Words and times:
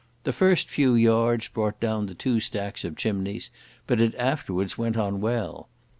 The 0.23 0.33
first 0.33 0.67
few 0.67 0.95
yards 0.95 1.47
brought 1.47 1.79
down 1.79 2.07
the 2.07 2.15
two 2.15 2.39
stacks 2.39 2.83
of 2.83 2.95
chimneys, 2.95 3.51
but 3.85 4.01
it 4.01 4.15
afterwards 4.15 4.75
went 4.75 4.97
on 4.97 5.21
well. 5.21 5.69